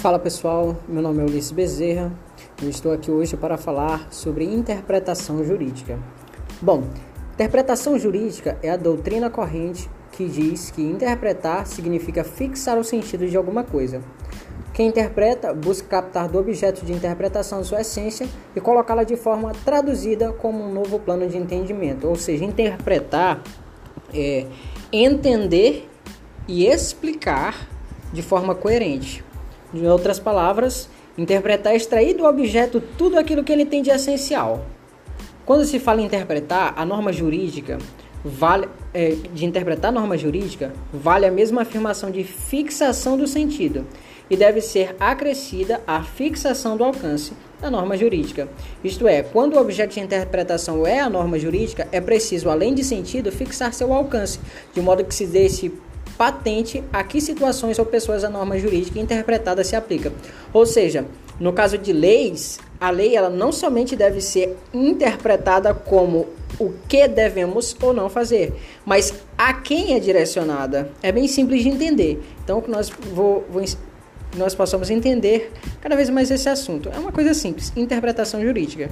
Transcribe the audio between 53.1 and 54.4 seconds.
fixar seu alcance,